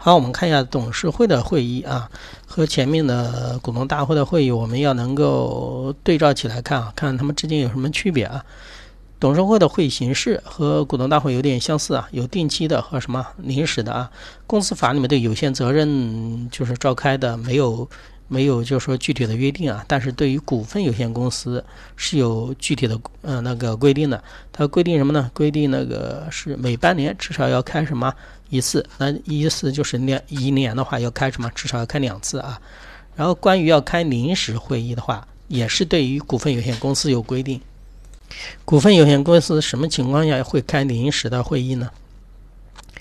[0.00, 2.08] 好，我们看一下董事会的会议啊，
[2.46, 8.44] 和前面的股东大会的会议，我们要能够对照起来看啊，看看他们之间有什么区别啊。
[9.18, 14.08] 董事会的会议形式和股东大会有点相似啊，有定期的和什么临时的啊。
[14.46, 17.90] 公司法里面的有限责任就是召开的，没有
[18.28, 19.84] 没有就是说具体的约定啊。
[19.88, 21.64] 但是对于股份有限公司
[21.96, 24.22] 是有具体的呃那个规定的。
[24.52, 25.30] 它规定什么呢？
[25.34, 28.14] 规定那个是每半年至少要开什么
[28.50, 32.60] 一次，那一次就是两一年的话要开什么至少要开两次啊。
[33.16, 37.60] 然后关于要开临时会议的话，也是对于股份有限公司有规定。
[38.64, 41.90] 股份有限公司什么情况下会开临时的会议呢？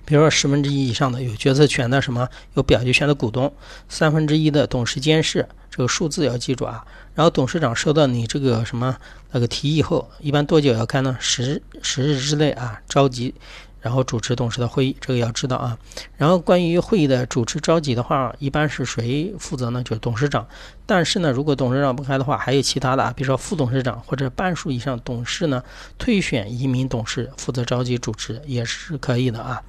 [0.08, 3.54] 比如说十分之一以上的有决策权的什么有表决权的股东，
[3.90, 6.86] 三分之一的董事监事，这个数字要记住啊。
[7.14, 8.96] 然后董事长收到你这个什么
[9.32, 11.18] 那个提议后，一般多久要开呢？
[11.20, 13.36] 十十日之内啊，召集。
[13.80, 15.78] 然后主持董事的会议，这个要知道啊。
[16.16, 19.84] 然后关于会议的主持召集的话，一般是谁负责呢？
[19.84, 20.48] 就是董事长。
[20.86, 25.62] 但是呢，如果董事长不开的话，还有其他的啊，比如说副董事长或者半数以上董事呢，
[25.98, 29.62] 推选一名董事负责召集主持也是可以的啊。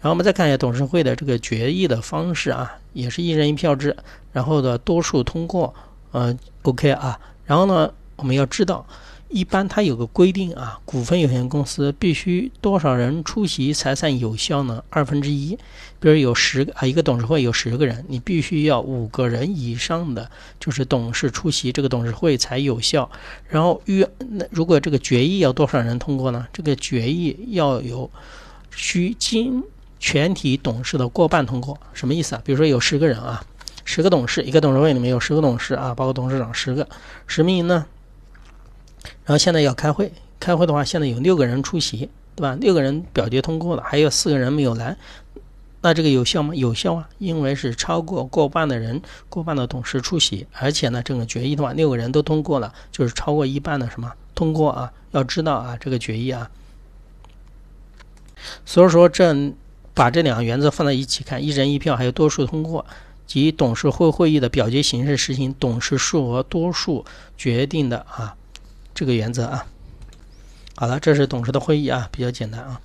[0.00, 3.96] 然后我们再看一下董事会的这个决议的方式啊，也是一人一票制，
[4.32, 5.74] 然后的多数通过，
[6.10, 7.18] 呃，OK 啊。
[7.44, 8.86] 然后呢，我们要知道。
[9.28, 14.84] 一般它有个规定啊，股份有限公司必须多少人出席才算有效呢？
[14.90, 15.56] 二分之一。
[15.98, 23.10] 比如有十啊，一个董事会有十个人，你必须要五个人以上的就是董事出席这个董事会才有效。
[23.48, 26.46] 然后约那如果这个决议要多少人通过呢？
[26.52, 28.10] 这个决议要有
[28.74, 29.62] 需经
[30.00, 31.78] 全体董事的过半通过。
[31.92, 32.42] 什么意思啊？
[32.44, 33.44] 比如说有十个人啊，
[33.84, 36.88] 十个董事，一个董事会里面有十个董事啊，包括董事长十个，
[37.26, 37.86] 什么意思呢？
[39.24, 42.56] 然后现在要开会，开会的话，现在有六个人出席，对吧？
[42.60, 44.96] 六个人表决通过了，还有四个人没有来，
[45.80, 46.54] 那这个有效吗？
[46.54, 54.92] 有效啊，因为是超过过半的人，过半的董事出席，而且呢，这个决议的话，六个人都通过了，就是超过一半的什么通过啊？
[55.10, 56.48] 要知道啊，这个决议啊，
[58.64, 59.52] 所以说这
[59.94, 62.84] 把这两个原则放在一起看，一人一票，还有多数通过
[63.26, 67.04] 及董事会会议的表决形式实行董事数额多数
[67.36, 68.36] 决定的啊。
[68.94, 69.66] 这个原则啊，
[70.76, 72.80] 好了，这是董事的会议啊，比较简单啊。